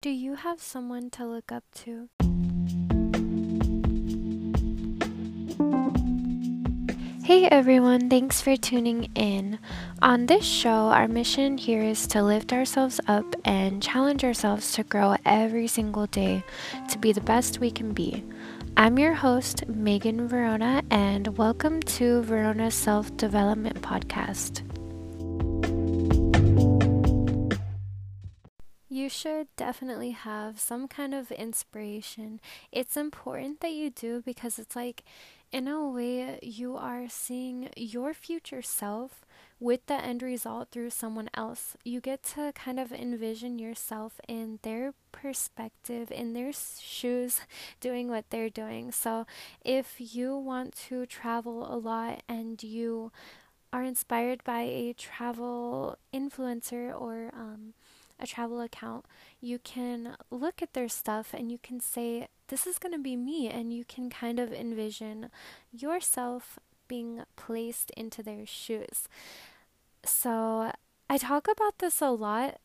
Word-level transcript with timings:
Do 0.00 0.10
you 0.10 0.36
have 0.36 0.62
someone 0.62 1.10
to 1.10 1.26
look 1.26 1.50
up 1.50 1.64
to? 1.82 2.08
Hey 7.24 7.48
everyone, 7.48 8.08
thanks 8.08 8.40
for 8.40 8.56
tuning 8.56 9.10
in. 9.16 9.58
On 10.00 10.26
this 10.26 10.44
show, 10.44 10.70
our 10.70 11.08
mission 11.08 11.58
here 11.58 11.82
is 11.82 12.06
to 12.14 12.22
lift 12.22 12.52
ourselves 12.52 13.00
up 13.08 13.26
and 13.44 13.82
challenge 13.82 14.22
ourselves 14.22 14.70
to 14.74 14.84
grow 14.84 15.16
every 15.26 15.66
single 15.66 16.06
day 16.06 16.44
to 16.90 16.98
be 17.00 17.10
the 17.10 17.20
best 17.20 17.58
we 17.58 17.72
can 17.72 17.92
be. 17.92 18.22
I'm 18.76 19.00
your 19.00 19.14
host, 19.14 19.66
Megan 19.66 20.28
Verona, 20.28 20.84
and 20.92 21.36
welcome 21.36 21.82
to 21.98 22.22
Verona's 22.22 22.76
Self 22.76 23.16
Development 23.16 23.82
Podcast. 23.82 24.62
You 29.08 29.10
should 29.10 29.46
definitely 29.56 30.10
have 30.10 30.60
some 30.60 30.86
kind 30.86 31.14
of 31.14 31.32
inspiration. 31.32 32.38
It's 32.70 32.94
important 32.94 33.60
that 33.60 33.72
you 33.72 33.88
do 33.88 34.20
because 34.20 34.58
it's 34.58 34.76
like, 34.76 35.02
in 35.50 35.66
a 35.66 35.88
way, 35.88 36.38
you 36.42 36.76
are 36.76 37.06
seeing 37.08 37.70
your 37.74 38.12
future 38.12 38.60
self 38.60 39.24
with 39.58 39.86
the 39.86 39.94
end 39.94 40.22
result 40.22 40.68
through 40.70 40.90
someone 40.90 41.30
else. 41.32 41.74
You 41.84 42.02
get 42.02 42.22
to 42.34 42.52
kind 42.54 42.78
of 42.78 42.92
envision 42.92 43.58
yourself 43.58 44.20
in 44.28 44.58
their 44.60 44.92
perspective, 45.10 46.12
in 46.12 46.34
their 46.34 46.52
shoes, 46.52 47.40
doing 47.80 48.08
what 48.10 48.28
they're 48.28 48.50
doing. 48.50 48.92
So, 48.92 49.24
if 49.64 50.14
you 50.14 50.36
want 50.36 50.74
to 50.88 51.06
travel 51.06 51.66
a 51.74 51.78
lot 51.80 52.22
and 52.28 52.62
you 52.62 53.10
are 53.72 53.84
inspired 53.84 54.44
by 54.44 54.60
a 54.60 54.92
travel 54.92 55.96
influencer 56.12 56.92
or 56.94 57.30
um, 57.32 57.72
a 58.20 58.26
travel 58.26 58.60
account, 58.60 59.04
you 59.40 59.58
can 59.58 60.16
look 60.30 60.62
at 60.62 60.74
their 60.74 60.88
stuff 60.88 61.32
and 61.32 61.50
you 61.50 61.58
can 61.58 61.80
say, 61.80 62.28
This 62.48 62.66
is 62.66 62.78
going 62.78 62.92
to 62.92 62.98
be 62.98 63.16
me. 63.16 63.48
And 63.48 63.72
you 63.72 63.84
can 63.84 64.10
kind 64.10 64.38
of 64.38 64.52
envision 64.52 65.30
yourself 65.72 66.58
being 66.88 67.22
placed 67.36 67.90
into 67.90 68.22
their 68.22 68.46
shoes. 68.46 69.08
So 70.04 70.72
I 71.10 71.18
talk 71.18 71.48
about 71.48 71.78
this 71.78 72.00
a 72.00 72.10
lot 72.10 72.58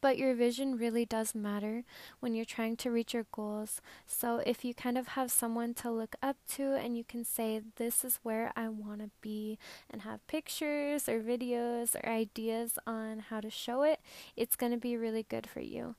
but 0.00 0.18
your 0.18 0.34
vision 0.34 0.76
really 0.76 1.04
does 1.04 1.34
matter 1.34 1.84
when 2.20 2.34
you're 2.34 2.44
trying 2.44 2.76
to 2.76 2.90
reach 2.90 3.14
your 3.14 3.26
goals. 3.32 3.80
So 4.06 4.42
if 4.46 4.64
you 4.64 4.74
kind 4.74 4.96
of 4.96 5.08
have 5.08 5.30
someone 5.30 5.74
to 5.74 5.90
look 5.90 6.16
up 6.22 6.36
to 6.56 6.74
and 6.74 6.96
you 6.96 7.04
can 7.04 7.24
say, 7.24 7.60
This 7.76 8.04
is 8.04 8.18
where 8.22 8.52
I 8.56 8.68
want 8.68 9.00
to 9.00 9.10
be, 9.20 9.58
and 9.90 10.02
have 10.02 10.26
pictures 10.26 11.08
or 11.08 11.20
videos 11.20 11.94
or 11.94 12.08
ideas 12.08 12.78
on 12.86 13.24
how 13.30 13.40
to 13.40 13.50
show 13.50 13.82
it, 13.82 14.00
it's 14.36 14.56
going 14.56 14.72
to 14.72 14.78
be 14.78 14.96
really 14.96 15.24
good 15.28 15.46
for 15.46 15.60
you. 15.60 15.94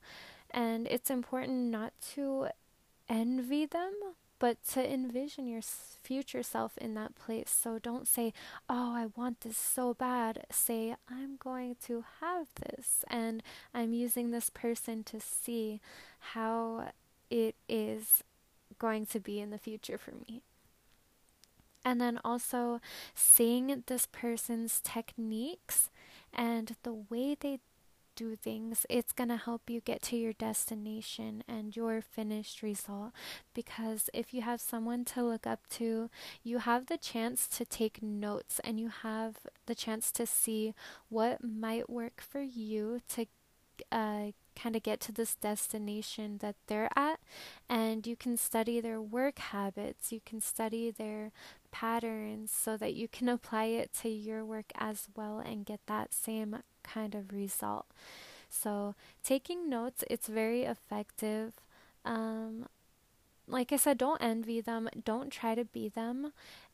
And 0.50 0.86
it's 0.88 1.10
important 1.10 1.70
not 1.70 1.92
to 2.14 2.48
envy 3.08 3.66
them, 3.66 3.92
but 4.42 4.60
to 4.64 4.84
envision 4.84 5.46
your 5.46 5.62
future 5.62 6.42
self 6.42 6.76
in 6.76 6.94
that 6.94 7.14
place. 7.14 7.48
So 7.48 7.78
don't 7.78 8.08
say, 8.08 8.32
Oh, 8.68 8.92
I 8.92 9.06
want 9.14 9.42
this 9.42 9.56
so 9.56 9.94
bad. 9.94 10.46
Say, 10.50 10.96
I'm 11.08 11.36
going 11.36 11.76
to 11.86 12.04
have 12.20 12.48
this, 12.56 13.04
and 13.06 13.40
I'm 13.72 13.92
using 13.92 14.32
this 14.32 14.50
person 14.50 15.04
to 15.04 15.20
see 15.20 15.80
how 16.34 16.90
it 17.30 17.54
is 17.68 18.24
going 18.80 19.06
to 19.06 19.20
be 19.20 19.38
in 19.38 19.50
the 19.50 19.58
future 19.58 19.96
for 19.96 20.10
me. 20.10 20.42
And 21.84 22.00
then 22.00 22.18
also 22.24 22.80
seeing 23.14 23.84
this 23.86 24.08
person's 24.10 24.80
techniques 24.82 25.88
and 26.34 26.74
the 26.82 26.94
way 26.94 27.36
they 27.38 27.60
do 28.14 28.36
things, 28.36 28.86
it's 28.88 29.12
going 29.12 29.28
to 29.28 29.36
help 29.36 29.68
you 29.68 29.80
get 29.80 30.02
to 30.02 30.16
your 30.16 30.32
destination 30.32 31.42
and 31.48 31.76
your 31.76 32.00
finished 32.00 32.62
result. 32.62 33.12
Because 33.54 34.10
if 34.12 34.32
you 34.32 34.42
have 34.42 34.60
someone 34.60 35.04
to 35.06 35.22
look 35.22 35.46
up 35.46 35.66
to, 35.70 36.10
you 36.42 36.58
have 36.58 36.86
the 36.86 36.98
chance 36.98 37.46
to 37.48 37.64
take 37.64 38.02
notes 38.02 38.60
and 38.64 38.78
you 38.78 38.88
have 38.88 39.36
the 39.66 39.74
chance 39.74 40.10
to 40.12 40.26
see 40.26 40.74
what 41.08 41.42
might 41.42 41.88
work 41.88 42.20
for 42.20 42.40
you 42.40 43.00
to 43.08 43.26
uh, 43.90 44.32
kind 44.54 44.76
of 44.76 44.82
get 44.82 45.00
to 45.00 45.12
this 45.12 45.34
destination 45.34 46.38
that 46.38 46.56
they're 46.66 46.90
at. 46.96 47.20
And 47.68 48.06
you 48.06 48.16
can 48.16 48.36
study 48.36 48.80
their 48.80 49.00
work 49.00 49.38
habits, 49.38 50.12
you 50.12 50.20
can 50.24 50.40
study 50.40 50.90
their 50.90 51.32
patterns 51.70 52.50
so 52.50 52.76
that 52.76 52.94
you 52.94 53.08
can 53.08 53.28
apply 53.36 53.64
it 53.64 53.92
to 54.02 54.08
your 54.08 54.44
work 54.44 54.72
as 54.76 55.08
well 55.16 55.38
and 55.38 55.66
get 55.66 55.80
that 55.86 56.12
same 56.12 56.62
kind 56.82 57.14
of 57.14 57.32
result. 57.32 57.86
So, 58.50 58.94
taking 59.24 59.68
notes, 59.70 60.04
it's 60.10 60.26
very 60.28 60.64
effective. 60.64 61.54
Um, 62.04 62.66
like 63.46 63.72
I 63.72 63.76
said, 63.76 63.98
don't 63.98 64.22
envy 64.22 64.60
them, 64.60 64.88
don't 65.04 65.30
try 65.30 65.54
to 65.54 65.64
be 65.64 65.88
them 65.88 66.32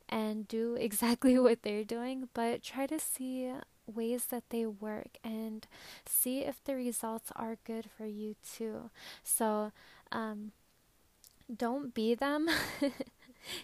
and 0.09 0.49
do 0.49 0.75
exactly 0.81 1.39
what 1.39 1.63
they're 1.63 1.85
doing, 1.85 2.29
but 2.35 2.63
try 2.63 2.87
to 2.87 2.99
see 2.99 3.53
ways 3.87 4.27
that 4.27 4.45
they 4.51 4.67
work 4.67 5.19
and 5.25 5.67
see 6.07 6.41
if 6.41 6.63
the 6.65 6.75
results 6.75 7.31
are 7.37 7.57
good 7.65 7.87
for 7.97 8.07
you 8.07 8.35
too. 8.43 8.91
So, 9.23 9.73
um, 10.13 10.53
don't 11.55 11.95
be 11.95 12.15
them. 12.15 12.49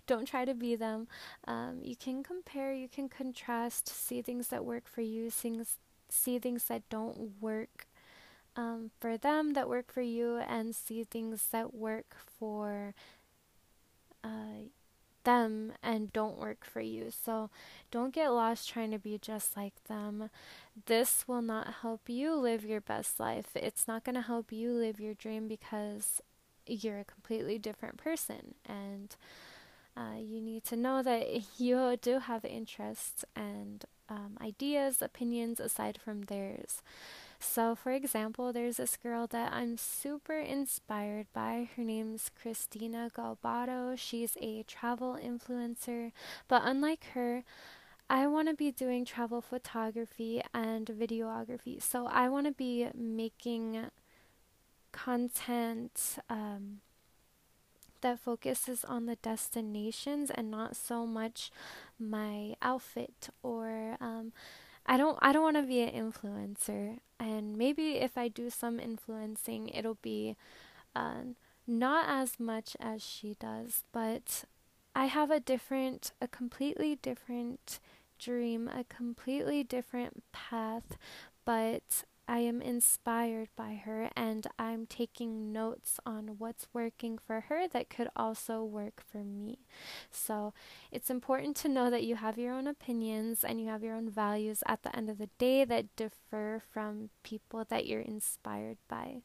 don't 0.06 0.26
try 0.26 0.44
to 0.44 0.55
be 0.55 0.76
them. 0.76 1.09
Um, 1.47 1.81
you 1.82 1.97
can 1.97 2.22
compare, 2.22 2.72
you 2.72 2.88
can 2.88 3.09
contrast, 3.09 3.88
see 3.88 4.22
things 4.22 4.49
that 4.49 4.65
work 4.65 4.87
for 4.87 5.03
you, 5.03 5.31
things 5.31 5.76
see 6.15 6.39
things 6.39 6.65
that 6.65 6.89
don't 6.89 7.41
work 7.41 7.87
um, 8.57 8.91
for 9.01 9.17
them 9.17 9.55
that 9.55 9.69
work 9.69 9.93
for 9.93 10.03
you 10.03 10.39
and 10.39 10.75
see 10.75 11.05
things 11.05 11.49
that 11.51 11.75
work 11.75 12.17
for 12.39 12.95
uh, 14.23 14.69
them 15.25 15.73
and 15.83 16.13
don't 16.13 16.39
work 16.39 16.65
for 16.65 16.81
you. 16.81 17.11
So 17.11 17.51
don't 17.91 18.15
get 18.15 18.29
lost 18.29 18.69
trying 18.69 18.93
to 18.93 18.99
be 18.99 19.19
just 19.19 19.57
like 19.57 19.85
them. 19.85 20.31
This 20.87 21.27
will 21.27 21.43
not 21.43 21.75
help 21.83 22.09
you 22.09 22.35
live 22.35 22.65
your 22.65 22.81
best 22.81 23.19
life. 23.19 23.49
It's 23.55 23.89
not 23.89 24.05
going 24.05 24.15
to 24.15 24.23
help 24.23 24.53
you 24.53 24.71
live 24.71 25.01
your 25.01 25.15
dream 25.15 25.49
because 25.49 26.21
you're 26.67 27.01
a 27.01 27.05
completely 27.05 27.59
different 27.59 27.97
person 27.97 28.55
and 28.67 29.17
uh, 29.97 30.19
you 30.19 30.41
need 30.41 30.65
to 30.65 30.77
know 30.77 31.03
that 31.03 31.27
you 31.59 31.97
do 32.00 32.19
have 32.19 32.44
interests 32.44 33.25
and 33.34 33.84
um, 34.09 34.37
ideas, 34.41 35.00
opinions 35.00 35.60
aside 35.60 35.99
from 36.03 36.22
theirs. 36.22 36.82
So, 37.38 37.75
for 37.75 37.93
example, 37.93 38.53
there's 38.53 38.78
this 38.78 38.97
girl 38.97 39.27
that 39.28 39.53
I'm 39.53 39.77
super 39.77 40.38
inspired 40.38 41.27
by. 41.34 41.69
Her 41.77 41.82
name's 41.82 42.31
Christina 42.41 43.10
Galbato. 43.15 43.99
She's 43.99 44.37
a 44.41 44.62
travel 44.62 45.19
influencer, 45.22 46.12
but 46.49 46.62
unlike 46.65 47.05
her, 47.15 47.44
I 48.09 48.26
want 48.26 48.49
to 48.49 48.55
be 48.55 48.71
doing 48.71 49.05
travel 49.05 49.41
photography 49.41 50.43
and 50.53 50.87
videography. 50.87 51.82
So, 51.82 52.06
I 52.06 52.28
want 52.28 52.47
to 52.47 52.53
be 52.53 52.88
making 52.94 53.87
content 54.93 56.19
um, 56.31 56.81
that 58.05 58.21
focuses 58.21 58.85
on 58.85 59.07
the 59.07 59.17
destinations 59.17 60.31
and 60.31 60.51
not 60.51 60.77
so 60.77 61.07
much 61.07 61.51
my 61.99 62.55
outfit 62.61 63.31
or 63.43 63.97
um, 63.99 64.31
I 64.85 64.99
don't 64.99 65.19
I 65.23 65.33
don't 65.33 65.43
want 65.43 65.57
to 65.57 65.63
be 65.63 65.81
an 65.81 65.91
influencer. 65.91 66.99
And 67.19 67.57
maybe 67.57 67.93
if 67.95 68.19
I 68.19 68.29
do 68.29 68.51
some 68.51 68.79
influencing 68.79 69.71
it'll 69.71 69.99
be 70.03 70.37
uh, 70.95 71.33
not 71.67 72.05
as 72.07 72.39
much 72.39 72.77
as 72.79 73.03
she 73.03 73.37
does 73.41 73.85
but 73.91 74.45
I 74.95 75.07
have 75.07 75.31
a 75.31 75.41
different 75.41 76.13
a 76.21 76.29
completely 76.29 76.97
different 76.97 77.81
dream 78.19 78.69
a 78.69 78.85
completely 78.85 79.65
different 79.65 80.23
path 80.31 80.99
but 81.47 82.05
I 82.27 82.39
am 82.39 82.62
inspired 82.62 83.49
by 83.55 83.75
her 83.85 84.11
and 84.17 84.47
I'm 84.59 84.87
taking 84.87 85.53
notes 85.53 86.00
on 86.06 86.37
what's 86.38 86.67
working 86.73 87.19
for 87.19 87.43
her 87.43 87.69
that 87.69 87.91
could 87.91 88.09
also 88.17 88.65
work 88.65 89.03
for 89.06 89.19
me. 89.19 89.59
So 90.11 90.55
it's 90.91 91.11
important 91.11 91.55
to 91.56 91.69
know 91.69 91.91
that 91.91 92.05
you 92.05 92.17
have 92.17 92.38
your 92.38 92.55
own 92.55 92.67
opinions 92.67 93.44
and 93.44 93.61
you 93.61 93.69
have 93.69 93.82
your 93.82 93.94
own 93.94 94.09
values 94.09 94.62
at 94.67 94.82
the 94.82 94.94
end 94.97 95.11
of 95.11 95.19
the 95.19 95.29
day 95.38 95.65
that 95.65 95.94
differ 95.97 96.62
from 96.73 97.11
people 97.23 97.65
that 97.69 97.87
you're 97.87 98.00
inspired 98.00 98.79
by. 98.88 99.23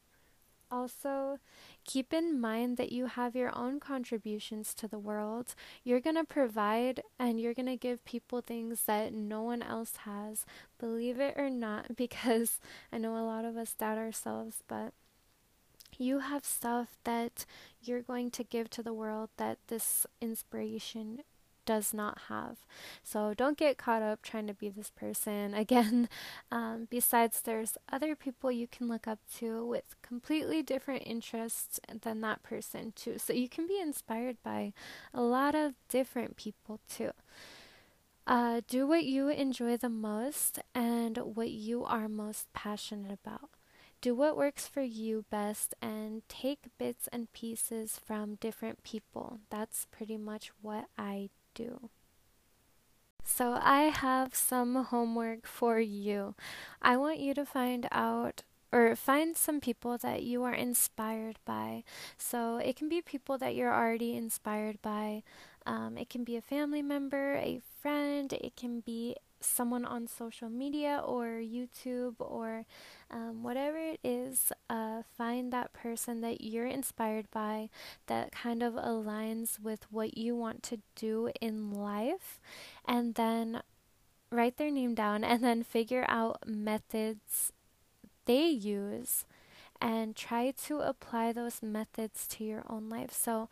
Also, 0.70 1.38
keep 1.84 2.12
in 2.12 2.40
mind 2.40 2.76
that 2.76 2.92
you 2.92 3.06
have 3.06 3.34
your 3.34 3.56
own 3.56 3.80
contributions 3.80 4.72
to 4.74 4.86
the 4.86 4.98
world. 4.98 5.54
You're 5.82 6.00
going 6.00 6.16
to 6.16 6.24
provide 6.24 7.02
and 7.18 7.40
you're 7.40 7.54
going 7.54 7.66
to 7.66 7.76
give 7.76 8.04
people 8.04 8.40
things 8.40 8.82
that 8.86 9.12
no 9.12 9.42
one 9.42 9.62
else 9.62 9.96
has. 10.04 10.46
Believe 10.78 11.18
it 11.18 11.34
or 11.36 11.50
not, 11.50 11.96
because 11.96 12.60
I 12.92 12.98
know 12.98 13.16
a 13.16 13.26
lot 13.26 13.44
of 13.44 13.56
us 13.56 13.74
doubt 13.74 13.98
ourselves, 13.98 14.62
but 14.68 14.92
you 15.98 16.20
have 16.20 16.44
stuff 16.44 16.96
that 17.04 17.44
you're 17.82 18.02
going 18.02 18.30
to 18.30 18.44
give 18.44 18.70
to 18.70 18.82
the 18.82 18.94
world 18.94 19.30
that 19.36 19.58
this 19.68 20.06
inspiration 20.20 21.20
does 21.64 21.94
not 21.94 22.22
have. 22.28 22.58
So 23.02 23.34
don't 23.34 23.58
get 23.58 23.78
caught 23.78 24.02
up 24.02 24.22
trying 24.22 24.46
to 24.46 24.54
be 24.54 24.68
this 24.68 24.90
person. 24.90 25.54
Again, 25.60 26.08
um, 26.50 26.86
besides, 26.90 27.40
there's 27.40 27.76
other 27.90 28.14
people 28.14 28.50
you 28.50 28.66
can 28.66 28.88
look 28.88 29.06
up 29.06 29.20
to 29.38 29.64
with 29.64 29.96
completely 30.02 30.62
different 30.62 31.02
interests 31.06 31.80
than 32.02 32.20
that 32.22 32.42
person, 32.42 32.92
too. 32.94 33.18
So 33.18 33.32
you 33.32 33.48
can 33.48 33.66
be 33.66 33.80
inspired 33.80 34.36
by 34.42 34.72
a 35.14 35.20
lot 35.22 35.54
of 35.54 35.74
different 35.88 36.36
people, 36.36 36.80
too. 36.88 37.10
Uh, 38.26 38.60
do 38.68 38.86
what 38.86 39.04
you 39.04 39.28
enjoy 39.28 39.76
the 39.76 39.88
most 39.88 40.60
and 40.74 41.16
what 41.18 41.50
you 41.50 41.84
are 41.84 42.08
most 42.08 42.52
passionate 42.52 43.12
about. 43.12 43.50
Do 44.00 44.14
what 44.14 44.36
works 44.36 44.66
for 44.66 44.80
you 44.82 45.26
best 45.30 45.74
and 45.82 46.22
take 46.28 46.60
bits 46.78 47.06
and 47.12 47.30
pieces 47.32 48.00
from 48.02 48.36
different 48.36 48.82
people. 48.82 49.40
That's 49.50 49.86
pretty 49.90 50.16
much 50.16 50.52
what 50.62 50.86
I 50.96 51.28
do. 51.60 51.90
So, 53.24 53.58
I 53.60 53.82
have 53.84 54.34
some 54.34 54.74
homework 54.74 55.46
for 55.46 55.78
you. 55.78 56.34
I 56.82 56.96
want 56.96 57.20
you 57.20 57.32
to 57.34 57.44
find 57.44 57.86
out 57.92 58.42
or 58.72 58.96
find 58.96 59.36
some 59.36 59.60
people 59.60 59.98
that 59.98 60.22
you 60.22 60.42
are 60.44 60.54
inspired 60.54 61.38
by. 61.44 61.84
So, 62.18 62.56
it 62.56 62.76
can 62.76 62.88
be 62.88 63.02
people 63.02 63.38
that 63.38 63.54
you're 63.54 63.74
already 63.74 64.16
inspired 64.16 64.80
by. 64.82 65.22
Um, 65.66 65.98
it 65.98 66.08
can 66.08 66.24
be 66.24 66.36
a 66.36 66.42
family 66.42 66.82
member, 66.82 67.34
a 67.34 67.60
friend, 67.80 68.32
it 68.32 68.56
can 68.56 68.80
be 68.80 69.16
someone 69.40 69.84
on 69.84 70.06
social 70.06 70.48
media 70.48 71.02
or 71.04 71.40
YouTube 71.40 72.14
or 72.18 72.64
um, 73.10 73.42
whatever 73.42 73.78
it 73.78 74.00
is, 74.04 74.52
uh, 74.68 75.02
find 75.16 75.52
that 75.52 75.72
person 75.72 76.20
that 76.20 76.40
you're 76.42 76.66
inspired 76.66 77.30
by 77.30 77.70
that 78.06 78.32
kind 78.32 78.62
of 78.62 78.74
aligns 78.74 79.58
with 79.58 79.86
what 79.90 80.16
you 80.16 80.36
want 80.36 80.62
to 80.64 80.78
do 80.94 81.30
in 81.40 81.72
life, 81.72 82.38
and 82.86 83.14
then 83.14 83.62
write 84.30 84.56
their 84.58 84.70
name 84.70 84.94
down 84.94 85.24
and 85.24 85.42
then 85.42 85.62
figure 85.62 86.04
out 86.08 86.46
methods 86.46 87.52
they 88.26 88.46
use 88.46 89.24
and 89.80 90.14
try 90.14 90.52
to 90.52 90.78
apply 90.80 91.32
those 91.32 91.62
methods 91.62 92.26
to 92.28 92.44
your 92.44 92.62
own 92.68 92.88
life. 92.88 93.12
So, 93.12 93.48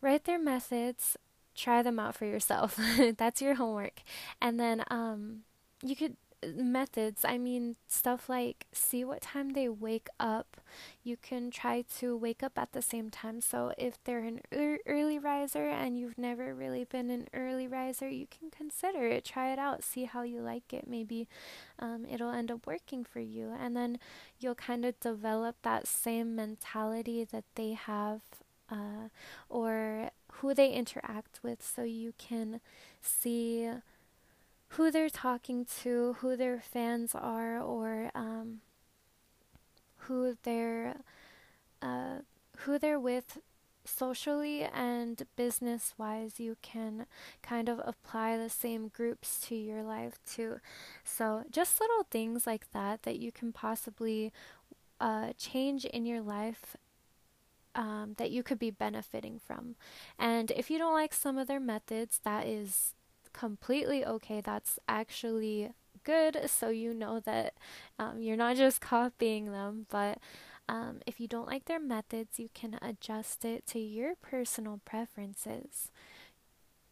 write 0.00 0.24
their 0.24 0.38
methods 0.38 1.16
try 1.54 1.82
them 1.82 1.98
out 1.98 2.14
for 2.14 2.24
yourself. 2.24 2.78
That's 3.16 3.42
your 3.42 3.54
homework. 3.54 4.02
And 4.40 4.58
then 4.58 4.84
um, 4.90 5.40
you 5.82 5.96
could 5.96 6.16
methods. 6.56 7.24
I 7.24 7.38
mean 7.38 7.76
stuff 7.86 8.28
like 8.28 8.66
see 8.72 9.04
what 9.04 9.20
time 9.20 9.50
they 9.50 9.68
wake 9.68 10.08
up. 10.18 10.56
You 11.02 11.16
can 11.16 11.50
try 11.50 11.84
to 11.98 12.16
wake 12.16 12.42
up 12.42 12.56
at 12.56 12.72
the 12.72 12.82
same 12.82 13.10
time. 13.10 13.40
So 13.40 13.72
if 13.76 14.02
they're 14.04 14.24
an 14.24 14.40
er- 14.54 14.78
early 14.86 15.18
riser 15.18 15.68
and 15.68 15.98
you've 15.98 16.18
never 16.18 16.54
really 16.54 16.84
been 16.84 17.10
an 17.10 17.28
early 17.34 17.66
riser 17.66 18.08
you 18.08 18.26
can 18.26 18.50
consider 18.50 19.06
it. 19.06 19.24
Try 19.24 19.52
it 19.52 19.58
out. 19.58 19.84
See 19.84 20.04
how 20.04 20.22
you 20.22 20.40
like 20.40 20.72
it. 20.72 20.88
Maybe 20.88 21.28
um, 21.78 22.06
it'll 22.10 22.30
end 22.30 22.50
up 22.50 22.66
working 22.66 23.04
for 23.04 23.20
you. 23.20 23.52
And 23.58 23.76
then 23.76 23.98
you'll 24.38 24.54
kind 24.54 24.84
of 24.84 24.98
develop 25.00 25.56
that 25.62 25.86
same 25.86 26.34
mentality 26.34 27.24
that 27.24 27.44
they 27.54 27.72
have 27.72 28.20
uh, 28.70 29.08
or 29.48 30.10
who 30.34 30.54
they 30.54 30.72
interact 30.72 31.40
with 31.42 31.62
so 31.62 31.82
you 31.82 32.12
can 32.18 32.60
see 33.00 33.70
who 34.74 34.90
they're 34.90 35.10
talking 35.10 35.66
to, 35.82 36.16
who 36.20 36.36
their 36.36 36.60
fans 36.60 37.14
are, 37.14 37.60
or 37.60 38.10
um, 38.14 38.60
who 39.96 40.36
they're 40.42 40.96
uh, 41.82 42.18
who 42.58 42.78
they're 42.78 43.00
with 43.00 43.38
socially 43.84 44.62
and 44.62 45.22
business 45.36 45.94
wise 45.96 46.38
you 46.38 46.54
can 46.60 47.06
kind 47.42 47.68
of 47.68 47.80
apply 47.84 48.36
the 48.36 48.50
same 48.50 48.88
groups 48.88 49.40
to 49.40 49.54
your 49.54 49.82
life 49.82 50.18
too. 50.26 50.60
So 51.02 51.44
just 51.50 51.80
little 51.80 52.04
things 52.10 52.46
like 52.46 52.70
that 52.72 53.02
that 53.02 53.18
you 53.18 53.32
can 53.32 53.52
possibly 53.52 54.32
uh, 55.00 55.32
change 55.38 55.84
in 55.86 56.04
your 56.04 56.20
life 56.20 56.76
um, 57.74 58.14
that 58.18 58.30
you 58.30 58.42
could 58.42 58.58
be 58.58 58.70
benefiting 58.70 59.38
from. 59.38 59.76
And 60.18 60.50
if 60.52 60.70
you 60.70 60.78
don't 60.78 60.94
like 60.94 61.14
some 61.14 61.38
of 61.38 61.46
their 61.46 61.60
methods, 61.60 62.20
that 62.24 62.46
is 62.46 62.94
completely 63.32 64.04
okay. 64.04 64.40
That's 64.40 64.78
actually 64.88 65.70
good, 66.04 66.48
so 66.48 66.70
you 66.70 66.94
know 66.94 67.20
that 67.20 67.54
um, 67.98 68.20
you're 68.20 68.36
not 68.36 68.56
just 68.56 68.80
copying 68.80 69.52
them, 69.52 69.86
but 69.90 70.18
um, 70.68 71.00
if 71.06 71.20
you 71.20 71.26
don't 71.26 71.48
like 71.48 71.64
their 71.64 71.80
methods, 71.80 72.38
you 72.38 72.48
can 72.54 72.78
adjust 72.80 73.44
it 73.44 73.66
to 73.66 73.78
your 73.78 74.14
personal 74.14 74.80
preferences 74.84 75.90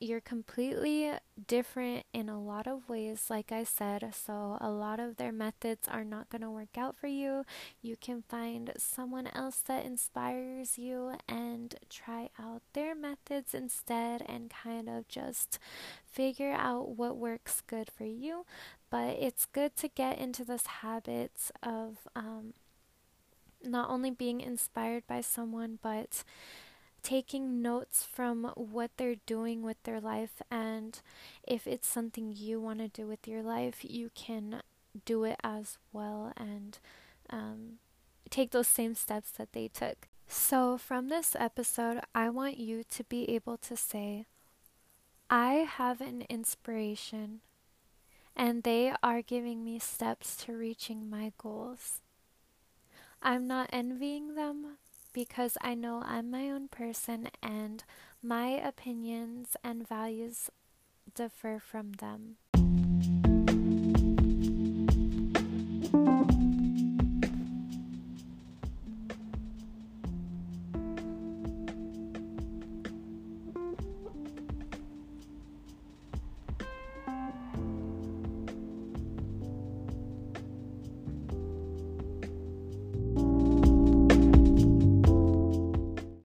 you're 0.00 0.20
completely 0.20 1.10
different 1.46 2.04
in 2.12 2.28
a 2.28 2.40
lot 2.40 2.66
of 2.66 2.88
ways, 2.88 3.26
like 3.28 3.50
I 3.50 3.64
said. 3.64 4.08
So, 4.14 4.56
a 4.60 4.70
lot 4.70 5.00
of 5.00 5.16
their 5.16 5.32
methods 5.32 5.88
are 5.88 6.04
not 6.04 6.30
going 6.30 6.42
to 6.42 6.50
work 6.50 6.78
out 6.78 6.94
for 6.94 7.08
you. 7.08 7.44
You 7.82 7.96
can 8.00 8.22
find 8.22 8.72
someone 8.76 9.28
else 9.34 9.58
that 9.66 9.84
inspires 9.84 10.78
you 10.78 11.14
and 11.28 11.74
try 11.90 12.30
out 12.38 12.62
their 12.74 12.94
methods 12.94 13.54
instead 13.54 14.22
and 14.28 14.50
kind 14.50 14.88
of 14.88 15.08
just 15.08 15.58
figure 16.04 16.52
out 16.52 16.90
what 16.90 17.16
works 17.16 17.60
good 17.66 17.90
for 17.90 18.04
you. 18.04 18.44
But 18.90 19.16
it's 19.18 19.46
good 19.46 19.76
to 19.76 19.88
get 19.88 20.18
into 20.18 20.44
this 20.44 20.66
habit 20.66 21.50
of 21.62 22.06
um, 22.14 22.54
not 23.64 23.90
only 23.90 24.10
being 24.10 24.40
inspired 24.40 25.06
by 25.06 25.20
someone, 25.20 25.78
but 25.82 26.22
taking 27.02 27.62
notes 27.62 28.06
from 28.10 28.44
what 28.54 28.90
they're 28.96 29.16
doing 29.26 29.62
with 29.62 29.82
their 29.84 30.00
life 30.00 30.42
and 30.50 31.00
if 31.46 31.66
it's 31.66 31.88
something 31.88 32.32
you 32.34 32.60
want 32.60 32.78
to 32.80 32.88
do 32.88 33.06
with 33.06 33.26
your 33.26 33.42
life 33.42 33.78
you 33.82 34.10
can 34.14 34.62
do 35.04 35.24
it 35.24 35.36
as 35.42 35.78
well 35.92 36.32
and 36.36 36.78
um, 37.30 37.74
take 38.30 38.50
those 38.50 38.68
same 38.68 38.94
steps 38.94 39.30
that 39.32 39.52
they 39.52 39.68
took. 39.68 40.08
So 40.26 40.76
from 40.76 41.08
this 41.08 41.34
episode 41.38 42.00
i 42.14 42.28
want 42.28 42.58
you 42.58 42.84
to 42.90 43.04
be 43.04 43.30
able 43.30 43.56
to 43.58 43.76
say 43.76 44.26
i 45.30 45.66
have 45.68 46.00
an 46.00 46.24
inspiration 46.28 47.40
and 48.38 48.62
they 48.62 48.92
are 49.02 49.20
giving 49.20 49.64
me 49.64 49.80
steps 49.80 50.36
to 50.36 50.56
reaching 50.56 51.10
my 51.10 51.32
goals. 51.36 52.00
I'm 53.20 53.48
not 53.48 53.68
envying 53.72 54.36
them 54.36 54.78
because 55.12 55.56
I 55.60 55.74
know 55.74 56.02
I'm 56.04 56.30
my 56.30 56.50
own 56.50 56.68
person 56.68 57.28
and 57.42 57.84
my 58.22 58.48
opinions 58.48 59.56
and 59.62 59.86
values 59.86 60.50
differ 61.14 61.60
from 61.64 61.92
them. 61.92 62.36